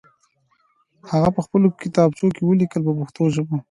هغه 1.11 1.29
په 1.35 1.41
خپلو 1.45 1.67
کتابچو 1.81 2.25
کې 2.35 2.41
ولیکئ 2.45 2.79
په 2.85 2.91
پښتو 2.99 3.23
ژبه. 3.33 3.55